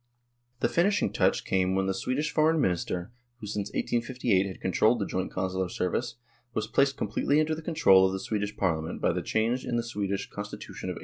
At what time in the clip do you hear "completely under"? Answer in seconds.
6.97-7.53